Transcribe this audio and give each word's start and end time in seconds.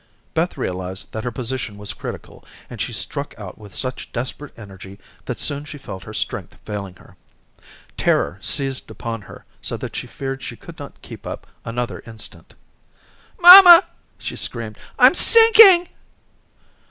Beth 0.33 0.57
realized 0.57 1.11
that 1.11 1.23
her 1.23 1.29
position 1.31 1.77
was 1.77 1.93
critical, 1.93 2.43
and 2.71 2.81
she 2.81 2.91
struck 2.91 3.35
out 3.37 3.59
with 3.59 3.71
such 3.71 4.11
desperate 4.11 4.51
energy 4.57 4.97
that 5.25 5.39
soon 5.39 5.63
she 5.63 5.77
felt 5.77 6.01
her 6.05 6.11
strength 6.15 6.57
failing 6.65 6.95
her. 6.95 7.15
Terror 7.97 8.39
seized 8.41 8.89
upon 8.89 9.21
her 9.21 9.45
so 9.61 9.77
that 9.77 9.95
she 9.95 10.07
feared 10.07 10.41
she 10.41 10.55
could 10.55 10.79
not 10.79 11.03
keep 11.03 11.27
up 11.27 11.45
another 11.65 12.01
instant. 12.07 12.55
"Mamma," 13.39 13.85
she 14.17 14.35
screamed, 14.35 14.79
"I'm 14.97 15.13
sinking." 15.13 15.87